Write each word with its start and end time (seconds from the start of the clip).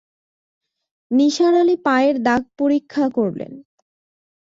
নিসার 1.11 1.53
আলি 1.53 1.75
পায়ের 1.85 2.15
দাগ 2.23 2.43
পরীক্ষা 2.57 3.05
করলেন। 3.09 3.53